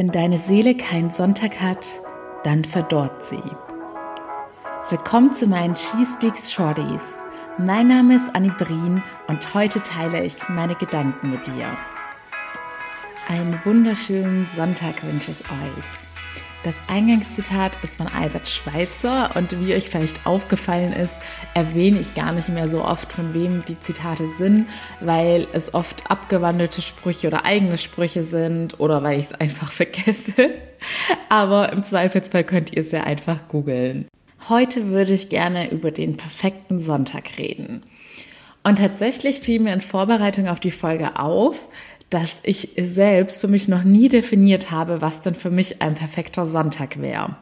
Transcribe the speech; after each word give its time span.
Wenn 0.00 0.10
deine 0.10 0.38
Seele 0.38 0.74
keinen 0.74 1.10
Sonntag 1.10 1.60
hat, 1.60 1.86
dann 2.42 2.64
verdorrt 2.64 3.22
sie. 3.22 3.42
Willkommen 4.88 5.34
zu 5.34 5.46
meinen 5.46 5.76
She 5.76 6.06
Speaks 6.06 6.50
Shorties. 6.50 7.18
Mein 7.58 7.88
Name 7.88 8.16
ist 8.16 8.34
Annie 8.34 8.54
Brien 8.56 9.02
und 9.28 9.52
heute 9.52 9.82
teile 9.82 10.24
ich 10.24 10.48
meine 10.48 10.74
Gedanken 10.74 11.32
mit 11.32 11.46
dir. 11.46 11.76
Einen 13.28 13.60
wunderschönen 13.66 14.48
Sonntag 14.56 15.04
wünsche 15.04 15.32
ich 15.32 15.40
euch. 15.42 16.09
Das 16.62 16.74
Eingangszitat 16.88 17.78
ist 17.82 17.96
von 17.96 18.06
Albert 18.06 18.46
Schweitzer 18.46 19.34
und 19.34 19.64
wie 19.64 19.72
euch 19.72 19.88
vielleicht 19.88 20.26
aufgefallen 20.26 20.92
ist, 20.92 21.18
erwähne 21.54 21.98
ich 21.98 22.14
gar 22.14 22.32
nicht 22.32 22.50
mehr 22.50 22.68
so 22.68 22.84
oft, 22.84 23.10
von 23.10 23.32
wem 23.32 23.64
die 23.64 23.80
Zitate 23.80 24.28
sind, 24.36 24.66
weil 25.00 25.48
es 25.54 25.72
oft 25.72 26.10
abgewandelte 26.10 26.82
Sprüche 26.82 27.28
oder 27.28 27.46
eigene 27.46 27.78
Sprüche 27.78 28.24
sind 28.24 28.78
oder 28.78 29.02
weil 29.02 29.18
ich 29.18 29.26
es 29.26 29.32
einfach 29.32 29.72
vergesse. 29.72 30.50
Aber 31.30 31.72
im 31.72 31.82
Zweifelsfall 31.82 32.44
könnt 32.44 32.74
ihr 32.74 32.82
es 32.82 32.92
ja 32.92 33.04
einfach 33.04 33.48
googeln. 33.48 34.06
Heute 34.50 34.88
würde 34.88 35.14
ich 35.14 35.30
gerne 35.30 35.70
über 35.70 35.90
den 35.90 36.18
perfekten 36.18 36.78
Sonntag 36.78 37.38
reden. 37.38 37.84
Und 38.62 38.78
tatsächlich 38.78 39.40
fiel 39.40 39.60
mir 39.60 39.72
in 39.72 39.80
Vorbereitung 39.80 40.46
auf 40.46 40.60
die 40.60 40.70
Folge 40.70 41.18
auf, 41.18 41.68
dass 42.10 42.40
ich 42.42 42.70
selbst 42.76 43.40
für 43.40 43.48
mich 43.48 43.68
noch 43.68 43.84
nie 43.84 44.08
definiert 44.08 44.70
habe, 44.70 45.00
was 45.00 45.20
denn 45.20 45.34
für 45.34 45.50
mich 45.50 45.80
ein 45.80 45.94
perfekter 45.94 46.44
Sonntag 46.44 47.00
wäre. 47.00 47.36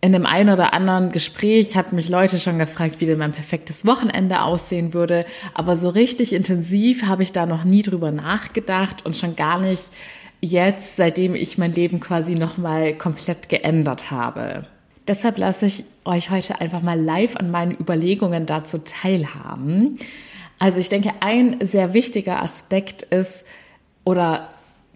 In 0.00 0.12
dem 0.12 0.26
einen 0.26 0.50
oder 0.50 0.72
anderen 0.72 1.12
Gespräch 1.12 1.76
hat 1.76 1.92
mich 1.92 2.08
Leute 2.08 2.40
schon 2.40 2.58
gefragt, 2.58 2.96
wie 2.98 3.06
denn 3.06 3.18
mein 3.18 3.32
perfektes 3.32 3.86
Wochenende 3.86 4.42
aussehen 4.42 4.94
würde. 4.94 5.24
Aber 5.54 5.76
so 5.76 5.88
richtig 5.90 6.32
intensiv 6.32 7.06
habe 7.06 7.22
ich 7.22 7.32
da 7.32 7.46
noch 7.46 7.62
nie 7.62 7.82
drüber 7.82 8.10
nachgedacht 8.10 9.06
und 9.06 9.16
schon 9.16 9.36
gar 9.36 9.60
nicht 9.60 9.90
jetzt, 10.40 10.96
seitdem 10.96 11.36
ich 11.36 11.56
mein 11.56 11.72
Leben 11.72 12.00
quasi 12.00 12.34
nochmal 12.34 12.94
komplett 12.94 13.48
geändert 13.48 14.10
habe. 14.10 14.66
Deshalb 15.06 15.38
lasse 15.38 15.66
ich 15.66 15.84
euch 16.04 16.30
heute 16.30 16.60
einfach 16.60 16.82
mal 16.82 17.00
live 17.00 17.36
an 17.36 17.52
meinen 17.52 17.76
Überlegungen 17.78 18.44
dazu 18.44 18.78
teilhaben. 18.78 20.00
Also 20.58 20.78
ich 20.78 20.88
denke, 20.88 21.12
ein 21.20 21.58
sehr 21.60 21.94
wichtiger 21.94 22.42
Aspekt 22.42 23.02
ist, 23.02 23.44
oder 24.04 24.48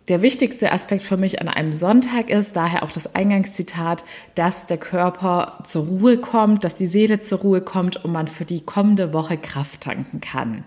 der 0.09 0.23
wichtigste 0.23 0.71
Aspekt 0.71 1.03
für 1.03 1.17
mich 1.17 1.41
an 1.41 1.49
einem 1.49 1.73
Sonntag 1.73 2.31
ist, 2.31 2.55
daher 2.55 2.85
auch 2.85 2.93
das 2.93 3.15
Eingangszitat, 3.15 4.05
dass 4.37 4.67
der 4.67 4.79
Körper 4.79 5.59
zur 5.65 5.87
Ruhe 5.87 6.19
kommt, 6.19 6.63
dass 6.63 6.77
die 6.77 6.87
Seele 6.87 7.21
zur 7.21 7.41
Ruhe 7.41 7.61
kommt 7.61 8.05
und 8.05 8.13
man 8.13 8.29
für 8.29 8.45
die 8.45 8.61
kommende 8.61 9.13
Woche 9.13 9.37
Kraft 9.37 9.81
tanken 9.81 10.21
kann. 10.21 10.65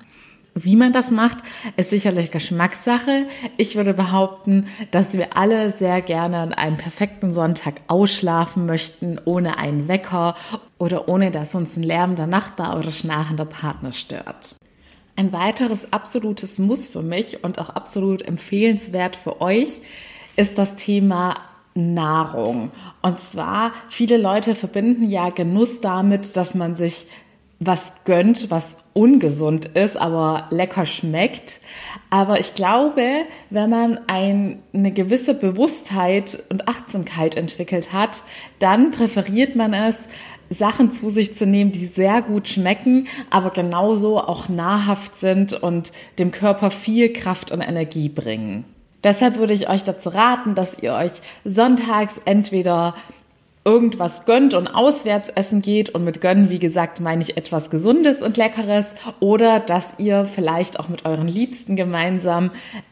Wie 0.56 0.76
man 0.76 0.92
das 0.92 1.10
macht, 1.12 1.38
ist 1.78 1.92
sicherlich 1.92 2.32
Geschmackssache. 2.32 3.28
Ich 3.56 3.76
würde 3.76 3.94
behaupten, 3.94 4.68
dass 4.92 5.18
wir 5.18 5.38
alle 5.38 5.72
sehr 5.72 6.02
gerne 6.02 6.38
an 6.38 6.54
einem 6.54 6.76
perfekten 6.76 7.32
Sonntag 7.32 7.76
ausschlafen 7.88 8.66
möchten, 8.66 9.22
ohne 9.24 9.58
einen 9.58 9.88
Wecker 9.88 10.36
oder 10.78 11.08
ohne 11.08 11.32
dass 11.32 11.56
uns 11.56 11.78
ein 11.78 11.84
lärmender 11.84 12.28
Nachbar 12.28 12.78
oder 12.78 12.92
schnarchender 12.92 13.46
Partner 13.46 13.94
stört. 13.94 14.56
Ein 15.20 15.34
weiteres 15.34 15.92
absolutes 15.92 16.60
Muss 16.60 16.88
für 16.88 17.02
mich 17.02 17.44
und 17.44 17.60
auch 17.60 17.70
absolut 17.72 18.22
empfehlenswert 18.22 19.18
für 19.18 19.42
euch 19.42 19.82
ist 20.38 20.58
das 20.58 20.78
Thema 20.78 21.36
Nahrung. 21.76 22.72
Und 23.02 23.20
zwar, 23.20 23.74
viele 23.90 24.16
Leute 24.16 24.56
verbinden 24.56 25.10
ja 25.10 25.30
Genuss 25.30 25.82
damit, 25.82 26.38
dass 26.38 26.56
man 26.56 26.78
sich 26.78 27.08
was 27.60 28.06
gönnt, 28.06 28.50
was 28.50 28.78
ungesund 28.94 29.66
ist, 29.66 29.98
aber 29.98 30.48
lecker 30.52 30.86
schmeckt. 30.86 31.60
Aber 32.10 32.40
ich 32.40 32.56
glaube, 32.56 33.04
wenn 33.50 33.70
man 33.70 34.00
ein, 34.08 34.64
eine 34.74 34.94
gewisse 34.94 35.34
Bewusstheit 35.34 36.42
und 36.48 36.70
Achtsamkeit 36.70 37.36
entwickelt 37.36 37.92
hat, 37.92 38.24
dann 38.60 38.92
präferiert 38.92 39.58
man 39.58 39.74
es, 39.74 40.08
Sachen 40.50 40.92
zu 40.92 41.10
sich 41.10 41.36
zu 41.36 41.46
nehmen, 41.46 41.72
die 41.72 41.86
sehr 41.86 42.22
gut 42.22 42.48
schmecken, 42.48 43.08
aber 43.30 43.52
genauso 43.52 44.20
auch 44.20 44.50
nahrhaft 44.50 45.20
sind 45.20 45.54
und 45.54 45.92
dem 46.18 46.32
Körper 46.32 46.72
viel 46.72 47.14
Kraft 47.14 47.52
und 47.52 47.62
Energie 47.62 48.10
bringen. 48.10 48.66
Deshalb 49.04 49.38
würde 49.38 49.54
ich 49.54 49.70
euch 49.70 49.84
dazu 49.84 50.10
raten, 50.10 50.56
dass 50.56 50.78
ihr 50.80 50.94
euch 50.94 51.22
sonntags 51.46 52.20
entweder 52.26 52.96
irgendwas 53.66 54.26
gönnt 54.26 54.54
und 54.54 54.68
auswärts 54.68 55.30
essen 55.30 55.62
geht 55.62 55.90
und 55.90 56.04
mit 56.04 56.22
gönnen, 56.22 56.50
wie 56.50 56.60
gesagt, 56.60 57.00
meine 57.00 57.22
ich 57.22 57.38
etwas 57.38 57.70
Gesundes 57.70 58.22
und 58.22 58.38
Leckeres 58.38 58.96
oder 59.20 59.60
dass 59.60 59.96
ihr 59.98 60.26
vielleicht 60.26 60.80
auch 60.80 60.90
mit 60.90 61.06
euren 61.06 61.28
Liebsten 61.28 61.76
gemeinsam 61.76 62.52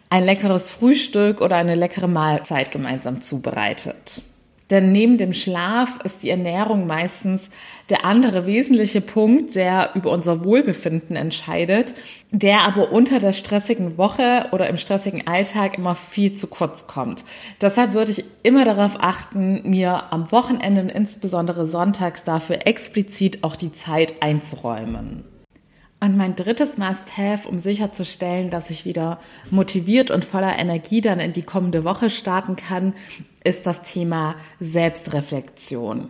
ein 0.09 0.24
leckeres 0.24 0.69
Frühstück 0.69 1.41
oder 1.41 1.56
eine 1.56 1.75
leckere 1.75 2.07
Mahlzeit 2.07 2.72
gemeinsam 2.72 3.22
zubereitet. 3.22 4.22
Denn 4.69 4.91
neben 4.91 5.17
dem 5.17 5.31
Schlaf 5.31 6.00
ist 6.03 6.23
die 6.23 6.29
Ernährung 6.29 6.88
meistens 6.88 7.50
der 7.89 8.03
andere 8.03 8.45
wesentliche 8.45 9.00
Punkt, 9.00 9.55
der 9.55 9.91
über 9.95 10.11
unser 10.11 10.44
Wohlbefinden 10.44 11.16
entscheidet, 11.16 11.94
der 12.31 12.61
aber 12.67 12.91
unter 12.91 13.19
der 13.19 13.31
stressigen 13.31 13.97
Woche 13.97 14.47
oder 14.51 14.67
im 14.67 14.75
stressigen 14.75 15.25
Alltag 15.25 15.77
immer 15.77 15.95
viel 15.95 16.33
zu 16.33 16.47
kurz 16.47 16.85
kommt. 16.85 17.23
Deshalb 17.61 17.94
würde 17.94 18.11
ich 18.11 18.25
immer 18.44 18.66
darauf 18.66 18.97
achten, 19.00 19.61
mir 19.69 20.11
am 20.11 20.31
Wochenende 20.33 20.81
und 20.81 20.89
insbesondere 20.89 21.66
sonntags 21.66 22.25
dafür 22.25 22.67
explizit 22.67 23.44
auch 23.45 23.56
die 23.56 23.72
Zeit 23.72 24.16
einzuräumen. 24.22 25.37
Und 26.00 26.16
mein 26.16 26.35
drittes 26.35 26.78
Must-Have, 26.78 27.50
um 27.50 27.58
sicherzustellen, 27.58 28.52
dass 28.52 28.69
ich 28.69 28.85
wieder 28.85 29.19
motiviert 29.50 30.12
und 30.12 30.25
voller 30.25 30.58
Energie 30.59 31.02
dann 31.02 31.19
in 31.19 31.34
die 31.34 31.41
kommende 31.41 31.84
Woche 31.84 32.12
starten 32.12 32.56
kann, 32.56 32.94
ist 33.44 33.66
das 33.66 33.81
Thema 33.81 34.36
Selbstreflexion. 34.59 36.09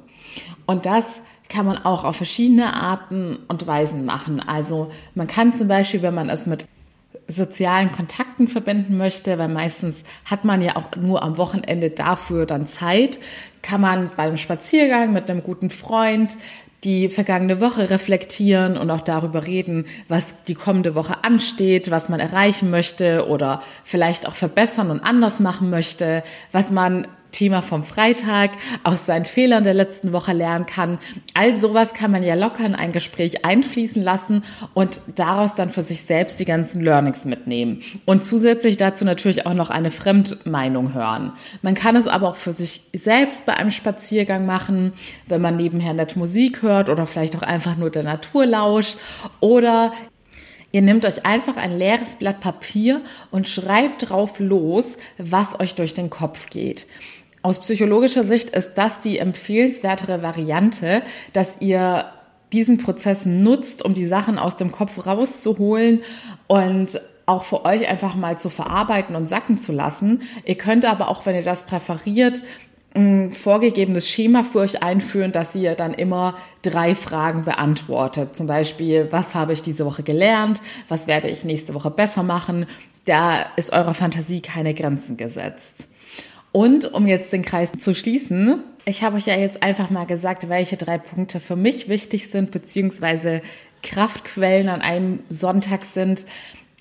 Und 0.65 0.85
das 0.85 1.21
kann 1.47 1.65
man 1.65 1.77
auch 1.77 2.03
auf 2.03 2.17
verschiedene 2.17 2.73
Arten 2.73 3.39
und 3.47 3.65
Weisen 3.65 4.03
machen. 4.03 4.41
Also 4.41 4.91
man 5.15 5.27
kann 5.27 5.53
zum 5.53 5.69
Beispiel, 5.69 6.01
wenn 6.01 6.15
man 6.15 6.29
es 6.29 6.45
mit 6.45 6.65
sozialen 7.29 7.91
Kontakten 7.91 8.47
verbinden 8.47 8.97
möchte, 8.97 9.37
weil 9.37 9.49
meistens 9.49 10.03
hat 10.25 10.45
man 10.45 10.61
ja 10.61 10.75
auch 10.75 10.95
nur 10.95 11.23
am 11.23 11.37
Wochenende 11.37 11.89
dafür 11.89 12.45
dann 12.45 12.67
Zeit, 12.67 13.19
kann 13.61 13.81
man 13.81 14.11
beim 14.15 14.37
Spaziergang 14.37 15.11
mit 15.13 15.29
einem 15.29 15.43
guten 15.43 15.69
Freund 15.69 16.37
die 16.83 17.09
vergangene 17.09 17.59
Woche 17.59 17.89
reflektieren 17.89 18.77
und 18.77 18.91
auch 18.91 19.01
darüber 19.01 19.47
reden, 19.47 19.85
was 20.07 20.43
die 20.43 20.53
kommende 20.53 20.93
Woche 20.93 21.23
ansteht, 21.23 21.89
was 21.89 22.07
man 22.09 22.19
erreichen 22.19 22.69
möchte 22.69 23.27
oder 23.27 23.63
vielleicht 23.83 24.27
auch 24.27 24.35
verbessern 24.35 24.91
und 24.91 24.99
anders 24.99 25.39
machen 25.39 25.69
möchte, 25.69 26.23
was 26.51 26.69
man 26.69 27.07
Thema 27.31 27.61
vom 27.61 27.83
Freitag, 27.83 28.51
aus 28.83 29.05
seinen 29.05 29.25
Fehlern 29.25 29.63
der 29.63 29.73
letzten 29.73 30.13
Woche 30.13 30.33
lernen 30.33 30.65
kann. 30.65 30.97
All 31.33 31.57
sowas 31.57 31.93
kann 31.93 32.11
man 32.11 32.23
ja 32.23 32.35
locker 32.35 32.65
in 32.65 32.75
ein 32.75 32.91
Gespräch 32.91 33.45
einfließen 33.45 34.01
lassen 34.01 34.43
und 34.73 35.01
daraus 35.15 35.53
dann 35.55 35.69
für 35.69 35.83
sich 35.83 36.03
selbst 36.03 36.39
die 36.39 36.45
ganzen 36.45 36.81
Learnings 36.81 37.25
mitnehmen. 37.25 37.81
Und 38.05 38.25
zusätzlich 38.25 38.77
dazu 38.77 39.05
natürlich 39.05 39.45
auch 39.45 39.53
noch 39.53 39.69
eine 39.69 39.91
Fremdmeinung 39.91 40.93
hören. 40.93 41.33
Man 41.61 41.75
kann 41.75 41.95
es 41.95 42.07
aber 42.07 42.29
auch 42.29 42.35
für 42.37 42.53
sich 42.53 42.83
selbst 42.93 43.45
bei 43.45 43.53
einem 43.53 43.71
Spaziergang 43.71 44.45
machen, 44.45 44.93
wenn 45.27 45.41
man 45.41 45.57
nebenher 45.57 45.93
nett 45.93 46.15
Musik 46.15 46.61
hört 46.61 46.89
oder 46.89 47.05
vielleicht 47.05 47.35
auch 47.35 47.41
einfach 47.43 47.77
nur 47.77 47.89
der 47.89 48.03
Natur 48.03 48.45
lauscht 48.45 48.97
oder 49.39 49.91
Ihr 50.73 50.81
nehmt 50.81 51.05
euch 51.05 51.25
einfach 51.25 51.55
ein 51.55 51.77
leeres 51.77 52.17
Blatt 52.17 52.41
Papier 52.41 53.01
und 53.31 53.47
schreibt 53.47 54.09
drauf 54.09 54.39
los, 54.39 54.97
was 55.17 55.59
euch 55.59 55.75
durch 55.75 55.93
den 55.93 56.09
Kopf 56.09 56.49
geht. 56.49 56.87
Aus 57.41 57.59
psychologischer 57.59 58.23
Sicht 58.23 58.49
ist 58.49 58.73
das 58.75 58.99
die 58.99 59.19
empfehlenswertere 59.19 60.21
Variante, 60.21 61.01
dass 61.33 61.61
ihr 61.61 62.05
diesen 62.51 62.77
Prozess 62.77 63.25
nutzt, 63.25 63.83
um 63.83 63.93
die 63.93 64.05
Sachen 64.05 64.39
aus 64.39 64.55
dem 64.55 64.71
Kopf 64.71 65.05
rauszuholen 65.05 66.01
und 66.47 66.99
auch 67.25 67.43
für 67.43 67.65
euch 67.65 67.87
einfach 67.87 68.15
mal 68.15 68.39
zu 68.39 68.49
verarbeiten 68.49 69.15
und 69.15 69.27
sacken 69.27 69.59
zu 69.59 69.73
lassen. 69.73 70.21
Ihr 70.45 70.55
könnt 70.55 70.85
aber 70.85 71.09
auch, 71.09 71.25
wenn 71.25 71.35
ihr 71.35 71.43
das 71.43 71.65
präferiert, 71.65 72.41
ein 72.95 73.33
vorgegebenes 73.33 74.09
Schema 74.09 74.43
für 74.43 74.59
euch 74.59 74.81
einführen, 74.81 75.31
dass 75.31 75.53
ihr 75.53 75.75
dann 75.75 75.93
immer 75.93 76.35
drei 76.61 76.95
Fragen 76.95 77.43
beantwortet. 77.43 78.35
Zum 78.35 78.47
Beispiel, 78.47 79.09
was 79.11 79.35
habe 79.35 79.53
ich 79.53 79.61
diese 79.61 79.85
Woche 79.85 80.03
gelernt? 80.03 80.61
Was 80.87 81.05
werde 81.05 81.29
ich 81.29 81.43
nächste 81.43 81.73
Woche 81.73 81.91
besser 81.91 82.23
machen? 82.23 82.65
Da 83.05 83.41
ist 83.57 83.71
eurer 83.71 83.93
Fantasie 83.93 84.41
keine 84.41 84.73
Grenzen 84.73 85.17
gesetzt. 85.17 85.89
Und 86.57 86.91
um 86.91 87.05
jetzt 87.05 87.31
den 87.31 87.43
Kreis 87.43 87.71
zu 87.73 87.93
schließen, 87.93 88.63
ich 88.83 89.03
habe 89.03 89.17
euch 89.17 89.27
ja 89.27 89.35
jetzt 89.35 89.61
einfach 89.61 89.91
mal 89.91 90.07
gesagt, 90.07 90.49
welche 90.49 90.75
drei 90.75 90.97
Punkte 90.97 91.39
für 91.39 91.55
mich 91.55 91.87
wichtig 91.87 92.31
sind, 92.31 92.49
beziehungsweise 92.49 93.43
Kraftquellen 93.83 94.67
an 94.67 94.81
einem 94.81 95.19
Sonntag 95.29 95.85
sind. 95.85 96.25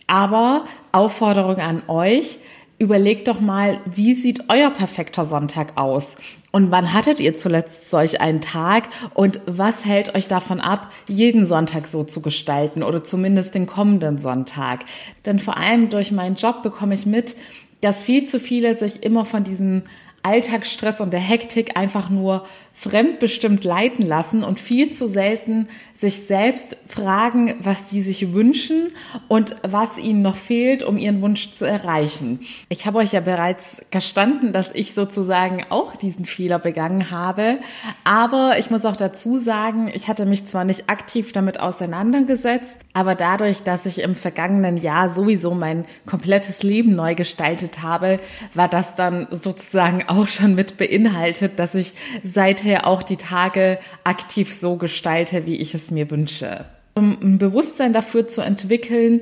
Aber 0.07 0.65
Aufforderung 0.93 1.57
an 1.57 1.83
euch, 1.89 2.39
überlegt 2.79 3.29
doch 3.29 3.39
mal, 3.39 3.79
wie 3.85 4.15
sieht 4.15 4.45
euer 4.49 4.71
perfekter 4.71 5.27
Sonntag 5.27 5.77
aus? 5.77 6.17
Und 6.53 6.71
wann 6.71 6.95
hattet 6.95 7.21
ihr 7.21 7.37
zuletzt 7.37 7.91
solch 7.91 8.19
einen 8.19 8.41
Tag? 8.41 8.89
Und 9.13 9.41
was 9.45 9.85
hält 9.85 10.15
euch 10.15 10.27
davon 10.27 10.59
ab, 10.59 10.91
jeden 11.07 11.45
Sonntag 11.45 11.87
so 11.87 12.03
zu 12.03 12.23
gestalten 12.23 12.83
oder 12.83 13.05
zumindest 13.05 13.55
den 13.55 13.67
kommenden 13.67 14.17
Sonntag? 14.17 14.87
Denn 15.27 15.39
vor 15.39 15.59
allem 15.59 15.91
durch 15.91 16.13
meinen 16.13 16.37
Job 16.37 16.63
bekomme 16.63 16.95
ich 16.95 17.05
mit, 17.05 17.37
dass 17.81 18.03
viel 18.03 18.27
zu 18.27 18.41
viele 18.41 18.77
sich 18.77 19.03
immer 19.03 19.25
von 19.25 19.45
diesen 19.45 19.85
Alltagsstress 20.27 21.01
und 21.01 21.13
der 21.13 21.21
Hektik 21.21 21.77
einfach 21.77 22.11
nur 22.11 22.47
fremdbestimmt 22.73 23.65
leiten 23.65 24.05
lassen 24.05 24.43
und 24.43 24.59
viel 24.61 24.91
zu 24.91 25.09
selten 25.09 25.69
sich 25.95 26.27
selbst 26.27 26.77
fragen, 26.89 27.55
was 27.61 27.89
sie 27.89 28.03
sich 28.03 28.33
wünschen 28.35 28.89
und 29.29 29.57
was 29.63 29.99
ihnen 29.99 30.21
noch 30.21 30.37
fehlt, 30.37 30.83
um 30.83 30.99
ihren 30.99 31.23
Wunsch 31.23 31.53
zu 31.53 31.65
erreichen. 31.65 32.41
Ich 32.69 32.85
habe 32.87 32.99
euch 32.99 33.13
ja 33.13 33.21
bereits 33.21 33.83
gestanden, 33.91 34.53
dass 34.53 34.73
ich 34.75 34.93
sozusagen 34.93 35.65
auch 35.71 35.97
diesen 35.97 36.25
Fehler 36.25 36.59
begangen 36.59 37.11
habe, 37.11 37.59
aber 38.05 38.59
ich 38.59 38.69
muss 38.69 38.85
auch 38.85 38.97
dazu 38.97 39.37
sagen, 39.37 39.91
ich 39.95 40.09
hatte 40.09 40.27
mich 40.27 40.45
zwar 40.45 40.65
nicht 40.65 40.91
aktiv 40.91 41.33
damit 41.33 41.61
auseinandergesetzt, 41.61 42.81
aber 42.97 43.15
dadurch, 43.15 43.63
dass 43.63 43.85
ich 43.85 43.99
im 43.99 44.15
vergangenen 44.15 44.79
Jahr 44.79 45.11
sowieso 45.11 45.53
mein 45.53 45.85
komplettes 46.07 46.63
Leben 46.63 46.95
neu 46.95 47.15
gestaltet 47.15 47.83
habe, 47.83 48.19
war 48.55 48.69
das 48.69 48.95
dann 48.95 49.27
sozusagen 49.31 50.05
auch 50.09 50.29
schon 50.29 50.55
mit 50.55 50.79
beinhaltet, 50.79 51.59
dass 51.59 51.75
ich 51.75 51.93
seither 52.23 52.87
auch 52.87 53.03
die 53.03 53.19
Tage 53.19 53.79
aktiv 54.03 54.55
so 54.55 54.77
gestalte, 54.77 55.45
wie 55.45 55.57
ich 55.57 55.75
es 55.75 55.91
mir 55.91 56.11
wünsche. 56.11 56.65
Um 56.95 57.19
ein 57.21 57.37
Bewusstsein 57.37 57.93
dafür 57.93 58.29
zu 58.29 58.41
entwickeln, 58.41 59.21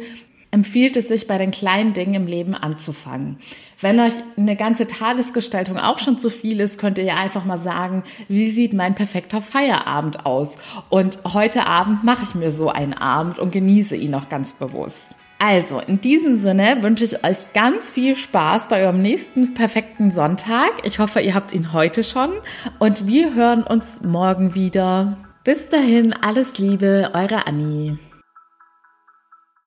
empfiehlt 0.54 0.96
es 0.96 1.08
sich 1.08 1.26
bei 1.26 1.36
den 1.36 1.50
kleinen 1.50 1.94
Dingen 1.94 2.14
im 2.14 2.26
Leben 2.28 2.54
anzufangen. 2.54 3.38
Wenn 3.80 3.98
euch 3.98 4.12
eine 4.36 4.54
ganze 4.54 4.86
Tagesgestaltung 4.86 5.78
auch 5.78 5.98
schon 5.98 6.16
zu 6.16 6.30
viel 6.30 6.60
ist, 6.60 6.78
könnt 6.78 6.96
ihr 6.96 7.04
ja 7.04 7.16
einfach 7.16 7.44
mal 7.44 7.58
sagen, 7.58 8.04
wie 8.28 8.50
sieht 8.50 8.72
mein 8.72 8.94
perfekter 8.94 9.42
Feierabend 9.42 10.24
aus? 10.24 10.58
Und 10.90 11.18
heute 11.34 11.66
Abend 11.66 12.04
mache 12.04 12.22
ich 12.22 12.36
mir 12.36 12.52
so 12.52 12.70
einen 12.70 12.94
Abend 12.94 13.40
und 13.40 13.50
genieße 13.50 13.96
ihn 13.96 14.14
auch 14.14 14.28
ganz 14.28 14.52
bewusst. 14.52 15.16
Also, 15.40 15.80
in 15.80 16.00
diesem 16.00 16.36
Sinne 16.36 16.78
wünsche 16.82 17.04
ich 17.04 17.24
euch 17.24 17.52
ganz 17.52 17.90
viel 17.90 18.14
Spaß 18.14 18.68
bei 18.68 18.82
eurem 18.82 19.02
nächsten 19.02 19.54
perfekten 19.54 20.12
Sonntag. 20.12 20.70
Ich 20.84 21.00
hoffe, 21.00 21.20
ihr 21.20 21.34
habt 21.34 21.52
ihn 21.52 21.72
heute 21.72 22.04
schon 22.04 22.30
und 22.78 23.08
wir 23.08 23.34
hören 23.34 23.64
uns 23.64 24.02
morgen 24.02 24.54
wieder. 24.54 25.18
Bis 25.42 25.68
dahin, 25.68 26.12
alles 26.12 26.58
Liebe, 26.58 27.10
eure 27.12 27.48
Annie. 27.48 27.98